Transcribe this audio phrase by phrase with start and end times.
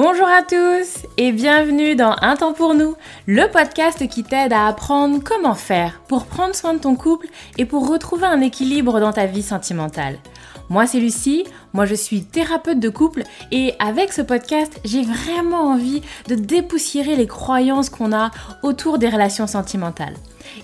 [0.00, 2.94] Bonjour à tous et bienvenue dans Un temps pour nous,
[3.26, 7.26] le podcast qui t'aide à apprendre comment faire pour prendre soin de ton couple
[7.56, 10.18] et pour retrouver un équilibre dans ta vie sentimentale.
[10.70, 15.62] Moi c'est Lucie, moi je suis thérapeute de couple et avec ce podcast j'ai vraiment
[15.62, 18.30] envie de dépoussiérer les croyances qu'on a
[18.62, 20.14] autour des relations sentimentales.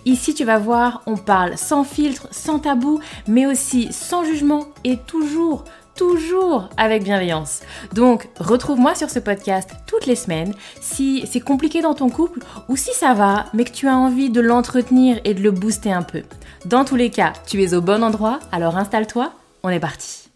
[0.04, 4.98] Ici tu vas voir, on parle sans filtre, sans tabou, mais aussi sans jugement et
[4.98, 5.64] toujours
[5.94, 7.60] toujours avec bienveillance.
[7.92, 12.76] Donc, retrouve-moi sur ce podcast toutes les semaines si c'est compliqué dans ton couple ou
[12.76, 16.02] si ça va, mais que tu as envie de l'entretenir et de le booster un
[16.02, 16.22] peu.
[16.64, 19.32] Dans tous les cas, tu es au bon endroit, alors installe-toi,
[19.64, 20.28] on est parti.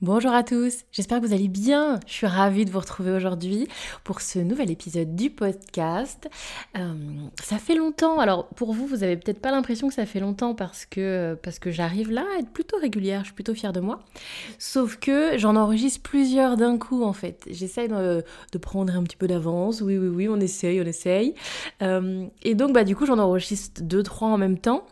[0.00, 2.00] Bonjour à tous, j'espère que vous allez bien.
[2.08, 3.68] Je suis ravie de vous retrouver aujourd'hui
[4.02, 6.28] pour ce nouvel épisode du podcast.
[6.76, 6.92] Euh,
[7.40, 10.56] ça fait longtemps, alors pour vous, vous n'avez peut-être pas l'impression que ça fait longtemps
[10.56, 13.78] parce que, parce que j'arrive là à être plutôt régulière, je suis plutôt fière de
[13.78, 14.00] moi.
[14.58, 17.44] Sauf que j'en enregistre plusieurs d'un coup en fait.
[17.48, 18.24] J'essaye de,
[18.60, 21.36] prendre un petit peu d'avance, oui, oui, oui, on essaye, on essaye.
[21.80, 24.84] Euh, et donc bah, du coup, j'en enregistre deux, trois en même temps.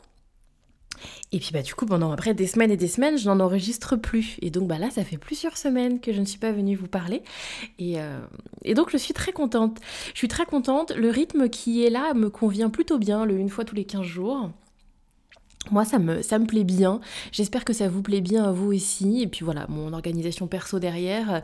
[1.33, 3.97] Et puis bah du coup pendant après des semaines et des semaines je n'en enregistre
[3.97, 6.75] plus et donc bah là ça fait plusieurs semaines que je ne suis pas venue
[6.75, 7.23] vous parler
[7.79, 8.20] et, euh,
[8.65, 9.78] et, donc je suis très contente.
[10.12, 13.48] Je suis très contente, le rythme qui est là me convient plutôt bien, le une
[13.48, 14.51] fois tous les 15 jours.
[15.70, 17.00] Moi, ça me, plaît bien.
[17.30, 19.22] J'espère que ça vous plaît bien à vous aussi.
[19.22, 21.42] Et puis voilà, mon organisation perso derrière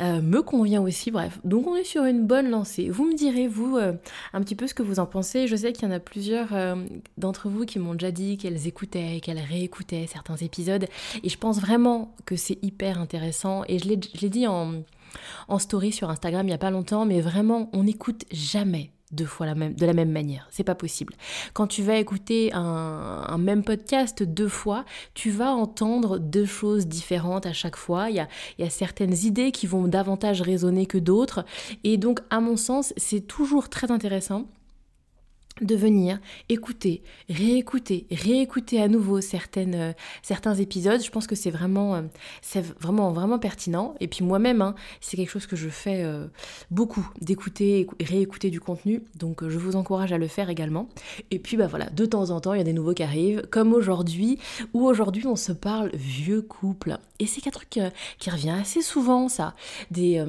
[0.00, 1.10] euh, me convient aussi.
[1.10, 2.88] Bref, donc on est sur une bonne lancée.
[2.88, 3.92] Vous me direz, vous, euh,
[4.32, 5.46] un petit peu ce que vous en pensez.
[5.46, 6.76] Je sais qu'il y en a plusieurs euh,
[7.18, 10.86] d'entre vous qui m'ont déjà dit qu'elles écoutaient, qu'elles réécoutaient certains épisodes.
[11.22, 13.62] Et je pense vraiment que c'est hyper intéressant.
[13.68, 14.82] Et je l'ai dit en
[15.58, 19.46] story sur Instagram il n'y a pas longtemps, mais vraiment, on n'écoute jamais deux fois
[19.46, 20.46] la même, de la même manière.
[20.50, 21.14] C'est pas possible.
[21.54, 27.46] Quand tu vas écouter un, même podcast deux fois, tu vas entendre deux choses différentes
[27.46, 28.10] à chaque fois.
[28.10, 31.44] Il y a, il y a certaines idées qui vont davantage résonner que d'autres.
[31.84, 34.46] Et donc, à mon sens, c'est toujours très intéressant
[35.60, 39.92] de venir écouter, réécouter, réécouter à nouveau certaines, euh,
[40.22, 41.02] certains épisodes.
[41.02, 42.02] Je pense que c'est vraiment, euh,
[42.80, 43.94] vraiment, pertinent.
[44.00, 46.26] Et puis moi-même, hein, c'est quelque chose que je fais euh,
[46.70, 49.02] beaucoup, d'écouter, réécouter du contenu.
[49.16, 50.88] Donc je vous encourage à le faire également.
[51.30, 53.42] Et puis bah voilà, de temps en temps, il y a des nouveaux qui arrivent,
[53.50, 54.38] comme aujourd'hui,
[54.74, 56.98] où aujourd'hui on se parle vieux couple.
[57.18, 57.80] Et c'est un truc
[58.18, 59.54] qui revient assez souvent, ça.
[59.90, 60.24] Des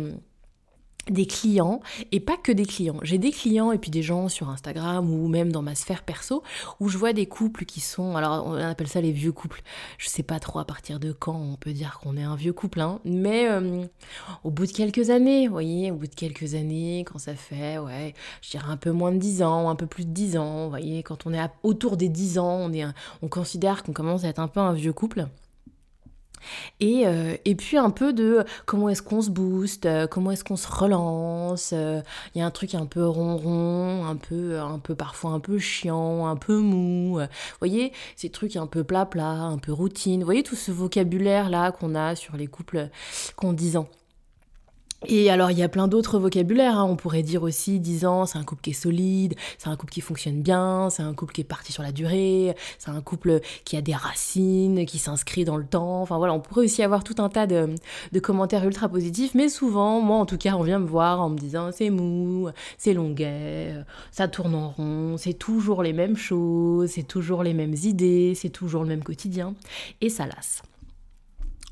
[1.11, 1.81] des clients
[2.11, 2.97] et pas que des clients.
[3.01, 6.43] J'ai des clients et puis des gens sur Instagram ou même dans ma sphère perso
[6.79, 9.61] où je vois des couples qui sont, alors on appelle ça les vieux couples.
[9.97, 12.53] Je sais pas trop à partir de quand on peut dire qu'on est un vieux
[12.53, 13.85] couple, hein, mais euh,
[14.43, 17.77] au bout de quelques années, vous voyez, au bout de quelques années, quand ça fait,
[17.77, 20.63] ouais, je dirais un peu moins de 10 ans, un peu plus de 10 ans,
[20.65, 22.85] vous voyez, quand on est autour des 10 ans, on, est
[23.21, 25.27] on considère qu'on commence à être un peu un vieux couple.
[26.79, 30.43] Et, euh, et, puis un peu de comment est-ce qu'on se booste, euh, comment est-ce
[30.43, 31.71] qu'on se relance.
[31.73, 32.01] Euh,
[32.35, 35.59] il y a un truc un peu ronron, un peu, un peu parfois un peu
[35.59, 37.19] chiant, un peu mou.
[37.19, 37.27] Vous
[37.59, 40.19] voyez, ces trucs un peu plat-plat, un peu routine.
[40.21, 42.89] Vous voyez tout ce vocabulaire-là qu'on a sur les couples
[43.35, 43.89] qu'on 10 ans.
[45.07, 46.77] Et alors, il y a plein d'autres vocabulaires.
[46.77, 46.83] Hein.
[46.83, 49.93] On pourrait dire aussi 10 ans, c'est un couple qui est solide, c'est un couple
[49.93, 53.39] qui fonctionne bien, c'est un couple qui est parti sur la durée, c'est un couple
[53.63, 56.01] qui a des racines, qui s'inscrit dans le temps.
[56.01, 57.75] Enfin voilà, on pourrait aussi avoir tout un tas de,
[58.11, 59.35] de, commentaires ultra positifs.
[59.35, 62.49] Mais souvent, moi en tout cas, on vient me voir en me disant c'est mou,
[62.77, 63.75] c'est longuet,
[64.11, 68.49] ça tourne en rond, c'est toujours les mêmes choses, c'est toujours les mêmes idées, c'est
[68.49, 69.55] toujours le même quotidien.
[70.01, 70.61] Et ça lasse.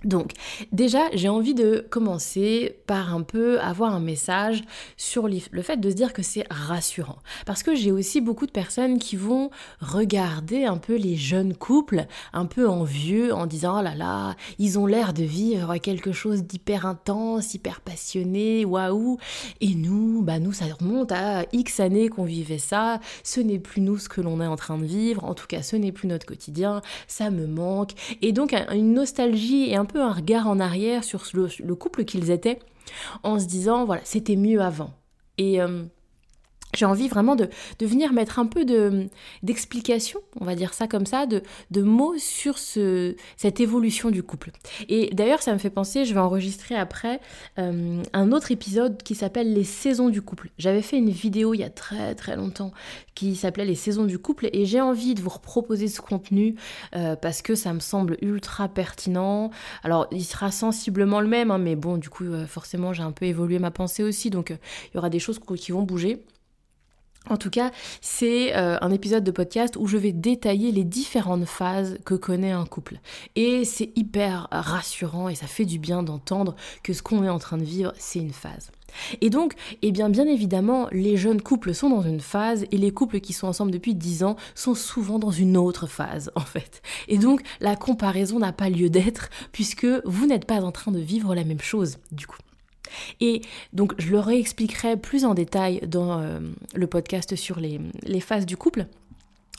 [0.04, 0.34] Donc
[0.72, 4.64] déjà, j'ai envie de commencer par un peu avoir un message
[4.96, 7.18] sur le fait de se dire que c'est rassurant.
[7.48, 9.50] Parce que j'ai aussi beaucoup de personnes qui vont
[9.82, 14.78] regarder un peu les jeunes couples un peu envieux en disant oh là là, ils
[14.78, 19.18] ont l'air de vivre quelque chose d'hyper intense, hyper passionné, waouh.
[19.62, 23.00] Et nous, bah nous, ça remonte à X années qu'on vivait ça.
[23.24, 25.24] Ce n'est plus nous ce que l'on est en train de vivre.
[25.24, 26.84] En tout cas, ce n'est plus notre quotidien.
[27.08, 27.94] Ça me manque.
[28.22, 32.60] Et donc une nostalgie et un un regard en arrière sur le, couple qu'ils étaient
[33.24, 34.92] en se disant, voilà, c'était mieux avant.
[35.38, 35.84] Et, euh,
[36.76, 37.50] j'ai envie vraiment de,
[37.80, 39.08] de, venir mettre un peu de,
[39.42, 41.42] d'explication, on va dire ça comme ça, de,
[41.72, 44.52] de mots sur ce, cette évolution du couple.
[44.90, 47.22] Et d'ailleurs, ça me fait penser, je vais enregistrer après
[47.58, 50.50] euh, un autre épisode qui s'appelle Les saisons du couple.
[50.58, 52.72] J'avais fait une vidéo il y a très très longtemps
[53.16, 56.56] qui s'appelait Les saisons du couple et j'ai envie de vous proposer ce contenu
[56.96, 59.52] euh, parce que ça me semble ultra pertinent.
[59.84, 63.12] Alors, il sera sensiblement le même, hein, mais bon, du coup, euh, forcément, j'ai un
[63.12, 66.24] peu évolué ma pensée aussi, donc il y aura des choses qui vont bouger.
[67.30, 67.72] En tout cas,
[68.02, 72.52] c'est euh, un épisode de podcast où je vais détailler les différentes phases que connaît
[72.52, 73.00] un couple.
[73.36, 77.40] Et c'est hyper rassurant et ça fait du bien d'entendre que ce qu'on est en
[77.40, 78.72] train de vivre, c'est une phase.
[79.22, 82.92] Et donc, eh bien, bien évidemment, les jeunes couples sont dans une phase et les
[82.92, 86.82] couples qui sont ensemble depuis 10 ans sont souvent dans une autre phase, en fait.
[87.08, 91.00] Et donc, la comparaison n'a pas lieu d'être puisque vous n'êtes pas en train de
[91.00, 92.38] vivre la même chose, du coup.
[93.22, 93.42] Et
[93.74, 96.40] donc je le réexpliquerai plus en détail dans euh,
[96.74, 98.88] le podcast sur les, les phases du couple.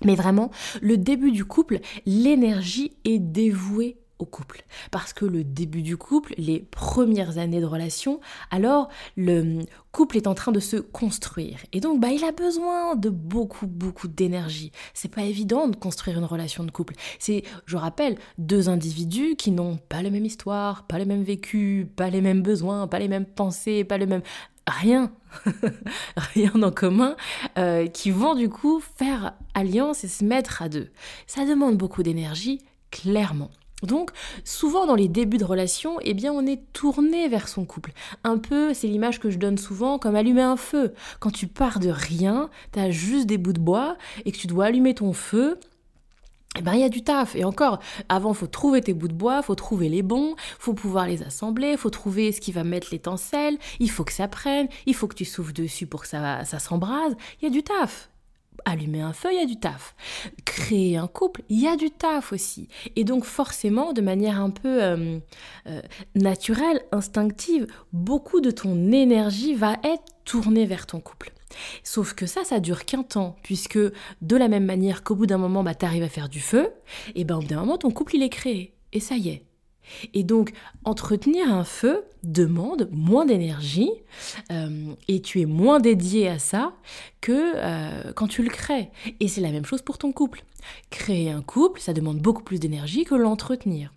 [0.04, 4.64] Mais vraiment, le début du couple, l'énergie est dévouée couple.
[4.90, 8.20] Parce que le début du couple, les premières années de relation,
[8.50, 9.60] alors le
[9.92, 11.58] couple est en train de se construire.
[11.72, 14.72] Et donc, bah, il a besoin de beaucoup, beaucoup d'énergie.
[14.94, 16.94] C'est pas évident de construire une relation de couple.
[17.18, 21.90] C'est, je rappelle, deux individus qui n'ont pas la même histoire, pas le même vécu,
[21.96, 24.22] pas les mêmes besoins, pas les mêmes pensées, pas le même
[24.68, 25.12] rien,
[26.16, 27.16] rien en commun,
[27.58, 30.90] euh, qui vont du coup faire alliance et se mettre à deux.
[31.26, 32.60] Ça demande beaucoup d'énergie,
[32.90, 33.50] clairement.
[33.82, 34.10] Donc,
[34.44, 37.92] souvent dans les débuts de relation, eh bien, on est tourné vers son couple.
[38.24, 40.94] Un peu, c'est l'image que je donne souvent, comme allumer un feu.
[41.20, 44.66] Quand tu pars de rien, t'as juste des bouts de bois et que tu dois
[44.66, 45.60] allumer ton feu,
[46.58, 47.36] eh ben, il y a du taf.
[47.36, 47.78] Et encore,
[48.08, 51.76] avant, faut trouver tes bouts de bois, faut trouver les bons, faut pouvoir les assembler,
[51.76, 55.14] faut trouver ce qui va mettre l'étincelle, il faut que ça prenne, il faut que
[55.14, 57.14] tu souffles dessus pour que ça, ça s'embrase.
[57.40, 58.10] Il y a du taf
[58.64, 59.94] allumer un feu, il y a du taf.
[60.44, 62.68] Créer un couple, il y a du taf aussi.
[62.96, 65.18] Et donc forcément, de manière un peu euh,
[65.66, 65.82] euh,
[66.14, 71.32] naturelle, instinctive, beaucoup de ton énergie va être tournée vers ton couple.
[71.82, 75.38] Sauf que ça, ça dure qu'un temps, puisque de la même manière qu'au bout d'un
[75.38, 76.70] moment, bah, tu arrives à faire du feu,
[77.14, 78.74] et ben au bout d'un moment, ton couple, il est créé.
[78.92, 79.42] Et ça y est,
[80.14, 80.52] et donc,
[80.84, 83.90] entretenir un feu demande moins d'énergie
[84.50, 86.72] euh, et tu es moins dédié à ça
[87.20, 88.90] que euh, quand tu le crées.
[89.20, 90.44] Et c'est la même chose pour ton couple.
[90.90, 93.92] Créer un couple, ça demande beaucoup plus d'énergie que l'entretenir.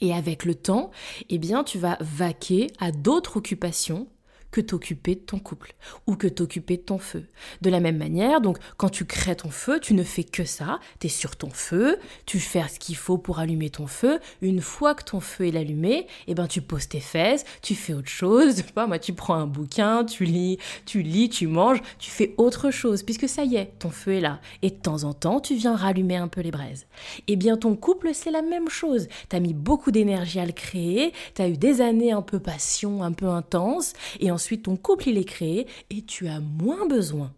[0.00, 0.90] Et avec le temps,
[1.28, 4.06] eh bien, tu vas vaquer à d'autres occupations
[4.50, 5.74] que t'occuper de ton couple
[6.06, 7.26] ou que t'occuper de ton feu.
[7.60, 10.80] De la même manière, donc quand tu crées ton feu, tu ne fais que ça,
[11.00, 14.20] tu es sur ton feu, tu fais ce qu'il faut pour allumer ton feu.
[14.40, 17.92] Une fois que ton feu est allumé, eh ben tu poses tes fesses, tu fais
[17.92, 22.10] autre chose, pas moi tu prends un bouquin, tu lis, tu lis, tu manges, tu
[22.10, 25.12] fais autre chose puisque ça y est, ton feu est là et de temps en
[25.12, 26.86] temps, tu viens rallumer un peu les braises.
[27.26, 29.08] Eh bien ton couple, c'est la même chose.
[29.28, 32.38] Tu as mis beaucoup d'énergie à le créer, tu as eu des années un peu
[32.38, 36.86] passion, un peu intense et ensuite ton couple il est créé et tu as moins
[36.86, 37.32] besoin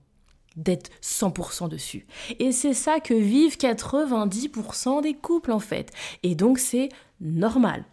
[0.57, 2.07] d'être 100% dessus.
[2.39, 5.93] Et c'est ça que vivent 90% des couples en fait.
[6.23, 6.91] Et donc c'est
[7.23, 7.87] normal.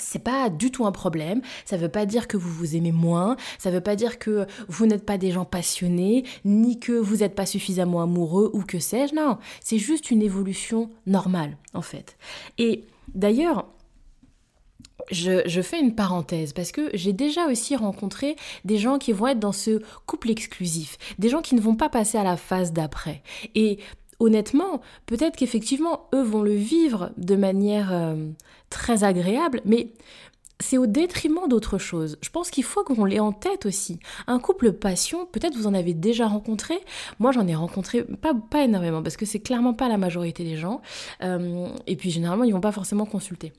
[0.00, 3.36] C'est pas du tout un problème, ça veut pas dire que vous vous aimez moins,
[3.58, 7.36] ça veut pas dire que vous n'êtes pas des gens passionnés, ni que vous n'êtes
[7.36, 12.16] pas suffisamment amoureux ou que sais-je, non, c'est juste une évolution normale en fait.
[12.58, 13.66] Et d'ailleurs,
[15.10, 19.38] je, fais une parenthèse parce que j'ai déjà aussi rencontré des gens qui vont être
[19.38, 23.22] dans ce couple exclusif, des gens qui ne vont pas passer à la phase d'après.
[23.54, 23.78] Et
[24.20, 28.28] honnêtement, peut-être qu'effectivement, eux vont le vivre de manière euh,
[28.70, 29.92] très agréable, mais
[30.62, 32.18] c'est au détriment d'autre chose.
[32.22, 33.98] Je pense qu'il faut qu'on l'ait en tête aussi.
[34.26, 36.78] Un couple passion, peut-être vous en avez déjà rencontré.
[37.18, 40.56] Moi, j'en ai rencontré pas, pas énormément parce que c'est clairement pas la majorité des
[40.56, 40.80] gens.
[41.22, 43.52] Euh, et puis, généralement, ils vont pas forcément consulter.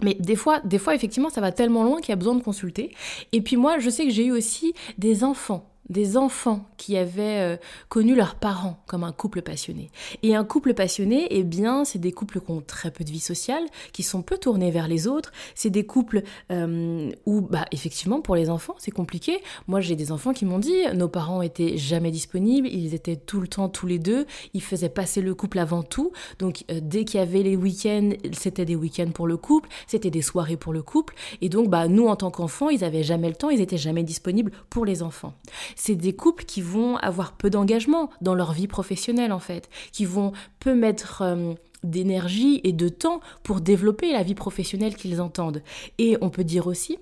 [0.00, 2.42] Mais des fois, des fois, effectivement, ça va tellement loin qu'il y a besoin de
[2.42, 2.94] consulter.
[3.32, 7.40] Et puis moi, je sais que j'ai eu aussi des enfants des enfants qui avaient
[7.40, 7.56] euh,
[7.88, 9.90] connu leurs parents comme un couple passionné.
[10.22, 13.20] Et un couple passionné, eh bien, c'est des couples qui ont très peu de vie
[13.20, 15.32] sociale, qui sont peu tournés vers les autres.
[15.54, 19.42] C'est des couples euh, où, bah, effectivement, pour les enfants, c'est compliqué.
[19.66, 23.40] Moi, j'ai des enfants qui m'ont dit, nos parents étaient jamais disponibles, ils étaient tout
[23.40, 26.12] le temps tous les deux, ils faisaient passer le couple avant tout.
[26.38, 30.10] Donc, euh, dès qu'il y avait les week-ends, c'était des week-ends pour le couple, c'était
[30.10, 31.14] des soirées pour le couple.
[31.40, 34.02] Et donc, bah, nous, en tant qu'enfants, ils avaient jamais le temps, ils étaient jamais
[34.02, 35.34] disponibles pour les enfants
[35.78, 40.04] c'est des couples qui vont avoir peu d'engagement dans leur vie professionnelle en fait, qui
[40.04, 41.54] vont peu mettre euh,
[41.84, 45.62] d'énergie et de temps pour développer la vie professionnelle qu'ils entendent.
[45.98, 46.98] Et on peut dire aussi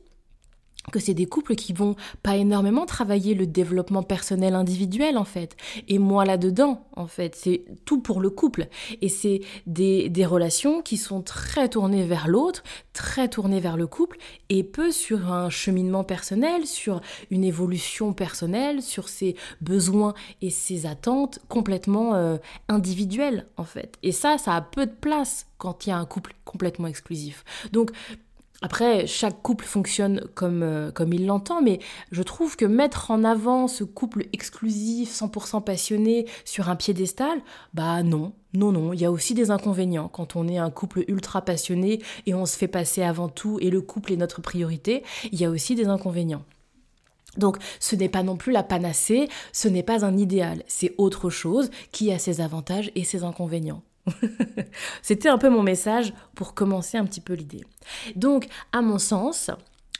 [0.93, 5.57] que c'est des couples qui vont pas énormément travailler le développement personnel individuel en fait.
[5.89, 8.69] Et moi là-dedans, en fait, c'est tout pour le couple.
[9.03, 14.19] Et c'est des, relations qui sont très tournées vers l'autre, très tournées vers le couple,
[14.49, 17.01] et peu sur un cheminement personnel, sur
[17.31, 22.39] une évolution personnelle, sur ses besoins et ses attentes complètement euh,
[22.69, 23.99] individuelles en fait.
[24.03, 27.45] Et ça, ça a peu de place quand il y a un couple complètement exclusif.
[27.73, 27.93] Donc
[28.63, 31.79] après, chaque couple fonctionne comme, euh, comme il l'entend, mais
[32.11, 37.41] je trouve que mettre en avant ce couple exclusif, 100% passionné sur un piédestal,
[37.75, 41.05] bah non, non, non, il y a aussi des inconvénients quand on est un couple
[41.09, 45.05] ultra passionné et on se fait passer avant tout et le couple est notre priorité,
[45.33, 46.45] il y a aussi des inconvénients.
[47.37, 51.29] Donc ce n'est pas non plus la panacée, ce n'est pas un idéal, c'est autre
[51.29, 53.83] chose qui a ses avantages et ses inconvénients.
[55.03, 57.65] C'était un peu mon message pour commencer un petit peu l'idée.
[58.15, 59.51] Donc, à mon sens,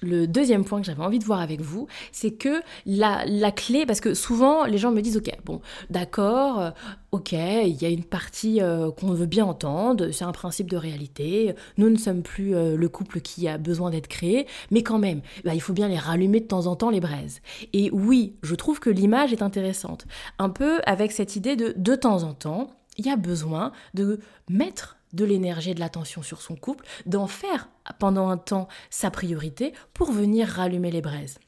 [0.03, 3.87] le deuxième point que j'avais envie de voir avec vous, c'est que la, la, clé,
[3.87, 6.71] parce que souvent les gens me disent, ok, bon, d'accord, euh,
[7.13, 10.77] ok, il y a une partie euh, qu'on veut bien entendre, c'est un principe de
[10.77, 14.99] réalité, nous ne sommes plus euh, le couple qui a besoin d'être créé, mais quand
[14.99, 17.41] même, bah, il faut bien les rallumer de temps en temps les braises.
[17.73, 20.07] Et oui, je trouve que l'image est intéressante,
[20.39, 24.21] un peu avec cette idée de de temps en temps, il y a besoin de
[24.49, 29.11] mettre de l'énergie et de l'attention sur son couple, d'en faire pendant un temps sa
[29.11, 31.39] priorité pour venir rallumer les braises.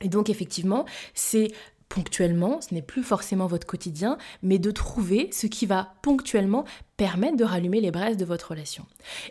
[0.00, 1.52] Et donc effectivement, c'est
[1.92, 6.64] ponctuellement, ce n'est plus forcément votre quotidien, mais de trouver ce qui va ponctuellement
[6.96, 8.86] permettre de rallumer les braises de votre relation.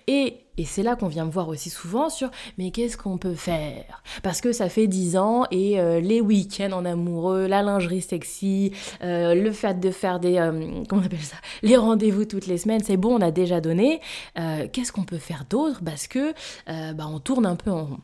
[0.07, 4.03] Et, c'est là qu'on vient me voir aussi souvent sur mais qu'est-ce qu'on peut faire?
[4.21, 8.71] Parce que ça fait dix ans et euh, les week-ends en amoureux, la lingerie sexy,
[9.01, 12.59] euh, le fait de faire des euh, comment on appelle ça Les rendez-vous toutes les
[12.59, 14.01] semaines, c'est bon, on a déjà donné.
[14.35, 15.81] qu'est-ce qu'on peut faire d'autre?
[15.83, 16.33] Parce que
[16.67, 17.99] bah, on tourne un peu en rond.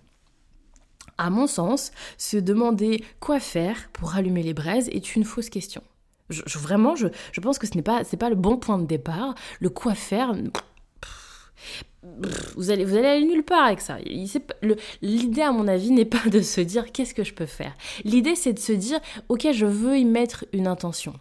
[1.17, 5.81] À mon sens, se demander quoi faire pour allumer les braises est une fausse question.
[6.29, 7.07] Vraiment, je,
[7.41, 9.33] pense que ce n'est pas, pas le bon point de départ.
[9.59, 10.35] Le quoi faire,
[12.55, 13.97] vous allez, vous allez aller nulle part avec ça.
[15.01, 17.75] L'idée, à mon avis, n'est pas de se dire qu'est-ce que je peux faire.
[18.03, 21.13] L'idée, c'est de se dire, ok, je veux y mettre une intention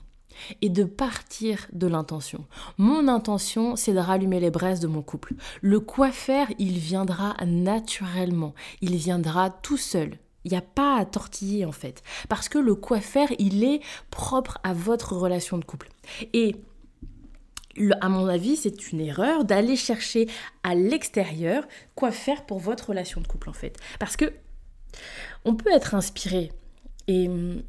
[0.60, 2.44] et de partir de l'intention.
[2.78, 5.34] Mon intention, c'est de rallumer les braises de mon couple.
[5.60, 8.54] Le quoi faire, il viendra naturellement.
[8.80, 10.18] Il viendra tout seul.
[10.44, 12.02] Il n'y a pas à tortiller en fait.
[12.28, 15.88] Parce que le quoi faire, il est propre à votre relation de couple.
[16.32, 16.54] Et
[18.00, 20.28] à mon avis, c'est une erreur d'aller chercher
[20.62, 23.76] à l'extérieur quoi faire pour votre relation de couple en fait.
[23.98, 24.32] Parce que
[25.44, 26.52] on peut être inspiré
[27.08, 27.62] et hum,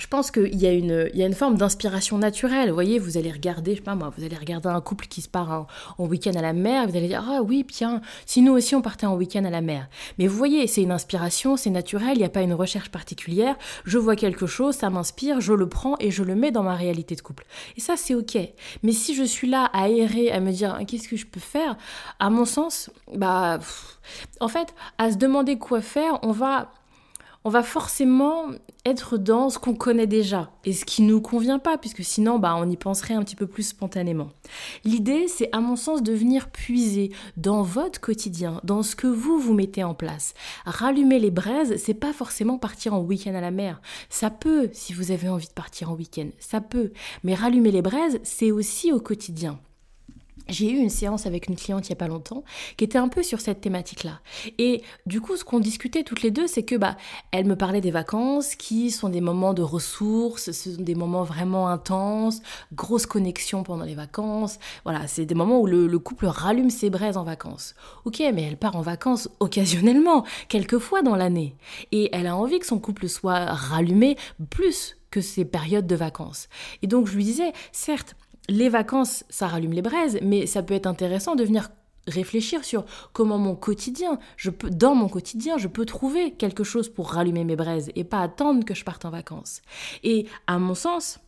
[0.00, 2.68] je pense qu'il y, a une, y a une forme d'inspiration naturelle.
[2.70, 5.20] Vous voyez, vous allez regarder, je sais pas moi, vous allez regarder un couple qui
[5.20, 5.66] se part
[5.98, 8.80] en, week-end à la mer, vous allez dire, ah oui, tiens, si nous aussi on
[8.80, 9.88] partait en week-end à la mer.
[10.18, 13.56] Mais vous voyez, c'est une inspiration, c'est naturel, il n'y a pas une recherche particulière.
[13.84, 16.76] Je vois quelque chose, ça m'inspire, je le prends et je le mets dans ma
[16.76, 17.44] réalité de couple.
[17.76, 18.38] Et ça, c'est ok.
[18.82, 21.76] Mais si je suis là à errer, à me dire, qu'est-ce que je peux faire?
[22.18, 23.58] À mon sens, bah,
[24.40, 26.72] en fait, à se demander quoi faire, on va
[27.44, 28.44] on va forcément
[28.84, 32.54] être dans ce qu'on connaît déjà et ce qui nous convient pas, puisque sinon, bah,
[32.58, 34.28] on y penserait un petit peu plus spontanément.
[34.84, 39.38] L'idée, c'est à mon sens de venir puiser dans votre quotidien, dans ce que vous
[39.38, 40.34] vous mettez en place.
[40.66, 43.80] Rallumer les braises, c'est pas forcément partir en week-end à la mer.
[44.10, 46.92] Ça peut, si vous avez envie de partir en week-end, ça peut.
[47.24, 49.58] Mais rallumer les braises, c'est aussi au quotidien.
[50.50, 52.44] J'ai eu une séance avec une cliente il y a pas longtemps
[52.76, 54.20] qui était un peu sur cette thématique-là.
[54.58, 56.96] Et du coup, ce qu'on discutait toutes les deux, c'est que bah,
[57.30, 61.22] elle me parlait des vacances qui sont des moments de ressources, ce sont des moments
[61.22, 62.42] vraiment intenses,
[62.72, 64.58] grosse connexion pendant les vacances.
[64.84, 67.74] Voilà, c'est des moments où le, le, couple rallume ses braises en vacances.
[68.04, 71.54] Ok, mais elle part en vacances occasionnellement, quelques fois dans l'année.
[71.92, 74.16] Et elle a envie que son couple soit rallumé
[74.50, 76.48] plus que ces périodes de vacances.
[76.82, 78.16] Et donc je lui disais, certes,
[78.48, 81.70] les vacances, ça rallume les braises, mais ça peut être intéressant de venir
[82.06, 86.88] réfléchir sur comment mon quotidien, je peux, dans mon quotidien, je peux trouver quelque chose
[86.88, 89.60] pour rallumer mes braises et pas attendre que je parte en vacances.
[90.02, 91.20] Et à mon sens,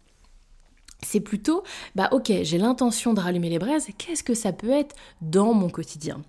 [1.03, 1.63] c'est plutôt,
[1.95, 5.69] bah ok, j'ai l'intention de rallumer les braises, qu'est-ce que ça peut être dans mon
[5.69, 6.23] quotidien?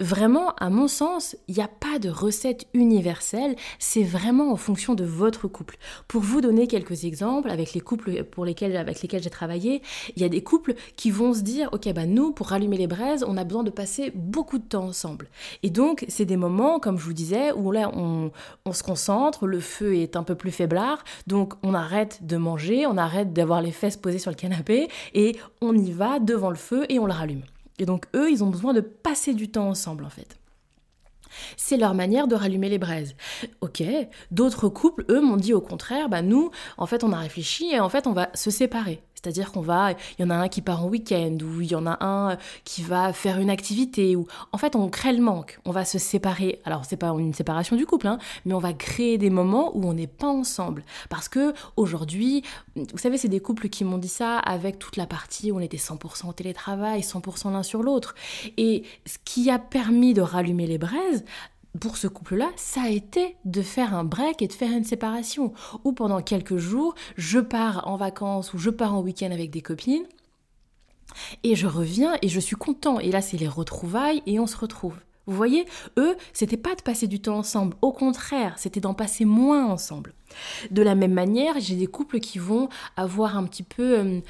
[0.00, 4.94] Vraiment, à mon sens, il n'y a pas de recette universelle, c'est vraiment en fonction
[4.94, 5.76] de votre couple.
[6.06, 9.82] Pour vous donner quelques exemples, avec les couples pour lesquels, avec lesquels j'ai travaillé,
[10.14, 12.86] il y a des couples qui vont se dire, ok, bah nous, pour rallumer les
[12.86, 15.26] braises, on a besoin de passer beaucoup de temps ensemble.
[15.64, 18.30] Et donc, c'est des moments, comme je vous disais, où là, on,
[18.66, 22.86] on se concentre, le feu est un peu plus faiblard, donc on arrête de manger,
[22.86, 26.56] on arrête d'avoir les fesses posées sur le canapé, et on y va devant le
[26.56, 27.42] feu et on le rallume.
[27.78, 30.38] Et donc eux, ils ont besoin de passer du temps ensemble en fait.
[31.56, 33.14] C'est leur manière de rallumer les braises.
[33.60, 33.82] Ok,
[34.30, 37.80] d'autres couples, eux, m'ont dit au contraire, bah nous, en fait, on a réfléchi et
[37.80, 39.02] en fait, on va se séparer.
[39.22, 41.74] C'est-à-dire qu'on va, il y en a un qui part en week-end, ou il y
[41.74, 45.58] en a un qui va faire une activité, ou en fait on crée le manque,
[45.64, 46.60] on va se séparer.
[46.64, 49.84] Alors c'est pas une séparation du couple, hein, mais on va créer des moments où
[49.88, 50.84] on n'est pas ensemble.
[51.08, 52.42] Parce que aujourd'hui,
[52.76, 55.60] vous savez, c'est des couples qui m'ont dit ça avec toute la partie où on
[55.60, 58.14] était 100% au télétravail, 100% l'un sur l'autre.
[58.56, 61.24] Et ce qui a permis de rallumer les braises,
[61.78, 65.52] pour ce couple-là, ça a été de faire un break et de faire une séparation.
[65.84, 69.62] Ou pendant quelques jours, je pars en vacances ou je pars en week-end avec des
[69.62, 70.04] copines.
[71.42, 73.00] Et je reviens et je suis content.
[73.00, 74.94] Et là, c'est les retrouvailles et on se retrouve.
[75.26, 75.66] Vous voyez,
[75.98, 77.76] eux, c'était pas de passer du temps ensemble.
[77.82, 80.14] Au contraire, c'était d'en passer moins ensemble.
[80.70, 83.98] De la même manière, j'ai des couples qui vont avoir un petit peu.
[83.98, 84.20] Euh,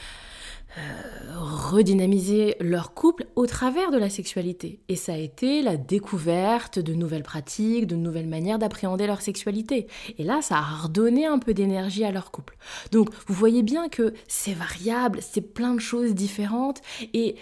[1.38, 4.80] redynamiser leur couple au travers de la sexualité.
[4.88, 9.86] Et ça a été la découverte de nouvelles pratiques, de nouvelles manières d'appréhender leur sexualité.
[10.18, 12.56] Et là, ça a redonné un peu d'énergie à leur couple.
[12.92, 16.80] Donc, vous voyez bien que c'est variable, c'est plein de choses différentes.
[17.12, 17.36] Et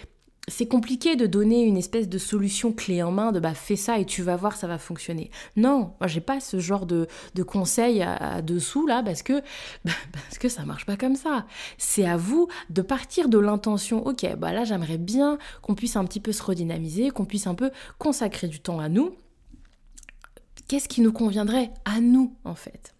[0.49, 3.99] c'est compliqué de donner une espèce de solution clé en main de bah fais ça
[3.99, 5.29] et tu vas voir ça va fonctionner.
[5.57, 9.41] Non, moi j'ai pas ce genre de, de conseils à, dessous là parce que
[9.83, 11.45] parce que ça marche pas comme ça.
[11.77, 14.05] C'est à vous de partir de l'intention.
[14.05, 17.55] Ok, bah là j'aimerais bien qu'on puisse un petit peu se redynamiser, qu'on puisse un
[17.55, 19.15] peu consacrer du temps à nous.
[20.69, 22.93] Qu'est-ce qui nous conviendrait à nous en fait?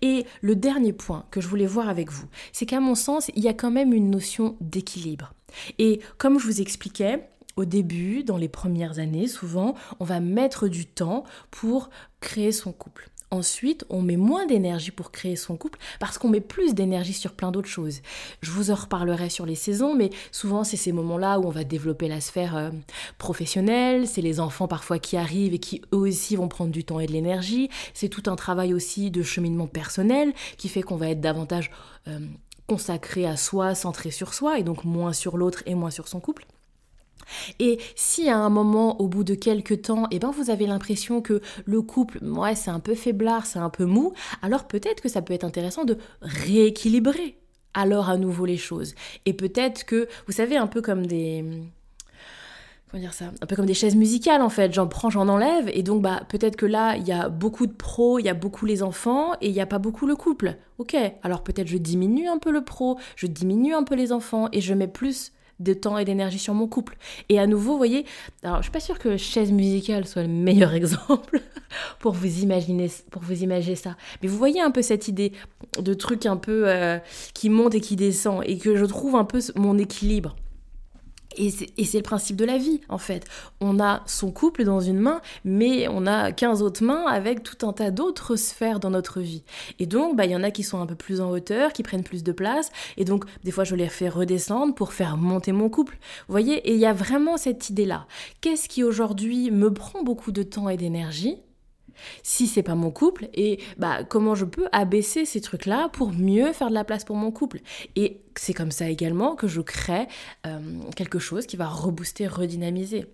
[0.00, 3.42] Et le dernier point que je voulais voir avec vous, c'est qu'à mon sens, il
[3.42, 5.32] y a quand même une notion d'équilibre.
[5.78, 10.68] Et comme je vous expliquais, au début, dans les premières années, souvent, on va mettre
[10.68, 11.88] du temps pour
[12.20, 13.10] créer son couple.
[13.32, 17.32] Ensuite, on met moins d'énergie pour créer son couple parce qu'on met plus d'énergie sur
[17.32, 18.00] plein d'autres choses.
[18.40, 21.64] Je vous en reparlerai sur les saisons, mais souvent c'est ces moments-là où on va
[21.64, 22.70] développer la sphère euh,
[23.18, 27.00] professionnelle, c'est les enfants parfois qui arrivent et qui eux aussi vont prendre du temps
[27.00, 31.10] et de l'énergie, c'est tout un travail aussi de cheminement personnel qui fait qu'on va
[31.10, 31.72] être davantage
[32.06, 32.20] euh,
[32.66, 36.20] consacré à soi, centré sur soi et donc moins sur l'autre et moins sur son
[36.20, 36.46] couple.
[37.58, 41.20] Et si à un moment, au bout de quelques temps, eh ben vous avez l'impression
[41.20, 45.08] que le couple, ouais, c'est un peu faiblard, c'est un peu mou, alors peut-être que
[45.08, 47.38] ça peut être intéressant de rééquilibrer
[47.74, 48.94] alors à nouveau les choses.
[49.26, 51.44] Et peut-être que, vous savez, un peu comme des
[52.90, 53.26] comment dire ça?
[53.40, 56.22] Un peu comme des chaises musicales en fait, j'en prends, j'en enlève, et donc bah
[56.28, 59.34] peut-être que là il y a beaucoup de pros, il y a beaucoup les enfants,
[59.40, 60.56] et il n'y a pas beaucoup le couple.
[60.78, 64.48] Ok, alors peut-être je diminue un peu le pro, je diminue un peu les enfants,
[64.52, 66.96] et je mets plus de temps et d'énergie sur mon couple.
[67.28, 68.04] Et à nouveau, vous voyez,
[68.42, 71.40] alors je suis pas sûre que chaise musicale soit le meilleur exemple
[71.98, 73.96] pour vous imaginer, pour vous imaginer ça.
[74.22, 75.32] Mais vous voyez un peu cette idée
[75.80, 76.98] de truc un peu euh,
[77.34, 80.36] qui monte et qui descend et que je trouve un peu mon équilibre.
[81.36, 83.24] Et c'est le principe de la vie, en fait.
[83.60, 87.66] On a son couple dans une main, mais on a 15 autres mains avec tout
[87.66, 89.44] un tas d'autres sphères dans notre vie.
[89.78, 91.82] Et donc, bah, il y en a qui sont un peu plus en hauteur, qui
[91.82, 92.70] prennent plus de place.
[92.96, 95.98] Et donc, des fois, je les fais redescendre pour faire monter mon couple.
[96.28, 98.06] Vous voyez Et il y a vraiment cette idée-là.
[98.40, 101.38] Qu'est-ce qui aujourd'hui me prend beaucoup de temps et d'énergie?
[102.22, 106.12] Si c'est pas mon couple et bah comment je peux abaisser ces trucs là pour
[106.12, 107.60] mieux faire de la place pour mon couple
[107.94, 110.06] et c'est comme ça également que je crée
[110.46, 110.58] euh,
[110.94, 113.06] quelque chose qui va rebooster redynamiser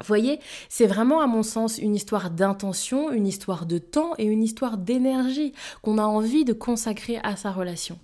[0.00, 4.26] vous voyez, c'est vraiment à mon sens une histoire d'intention, une histoire de temps et
[4.26, 5.52] une histoire d'énergie
[5.82, 7.98] qu'on a envie de consacrer à sa relation.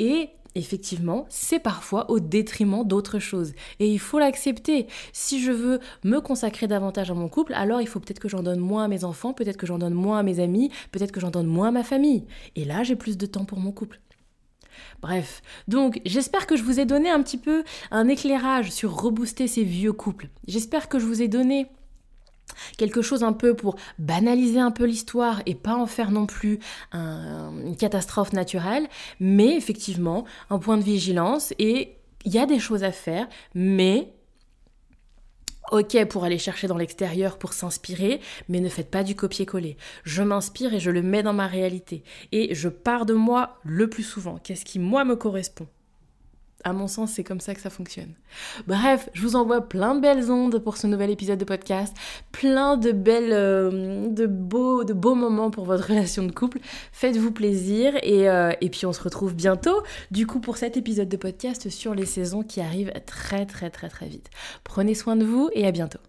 [0.00, 3.52] Et effectivement, c'est parfois au détriment d'autres choses.
[3.78, 4.86] Et il faut l'accepter.
[5.12, 8.42] Si je veux me consacrer davantage à mon couple, alors il faut peut-être que j'en
[8.42, 11.20] donne moins à mes enfants, peut-être que j'en donne moins à mes amis, peut-être que
[11.20, 12.24] j'en donne moins à ma famille.
[12.56, 14.00] Et là, j'ai plus de temps pour mon couple.
[15.00, 19.46] Bref, donc j'espère que je vous ai donné un petit peu un éclairage sur rebooster
[19.46, 20.28] ces vieux couples.
[20.46, 21.66] J'espère que je vous ai donné
[22.76, 26.58] quelque chose un peu pour banaliser un peu l'histoire et pas en faire non plus
[26.92, 28.88] une catastrophe naturelle,
[29.20, 34.12] mais effectivement un point de vigilance et il y a des choses à faire, mais
[35.72, 39.76] Ok pour aller chercher dans l'extérieur pour s'inspirer, mais ne faites pas du copier-coller.
[40.04, 42.04] Je m'inspire et je le mets dans ma réalité.
[42.30, 44.38] Et je pars de moi le plus souvent.
[44.38, 45.66] Qu'est-ce qui, moi, me correspond?
[46.66, 48.12] À mon sens, c'est comme ça que ça fonctionne.
[48.66, 51.96] Bref, je vous envoie plein de belles ondes pour ce nouvel épisode de podcast,
[52.32, 56.58] plein de belles, euh, de beaux, de beaux moments pour votre relation de couple.
[56.90, 59.80] Faites-vous plaisir et, euh, et puis on se retrouve bientôt.
[60.10, 63.88] Du coup, pour cet épisode de podcast sur les saisons qui arrivent très très très
[63.88, 64.28] très vite.
[64.64, 66.00] Prenez soin de vous et à bientôt.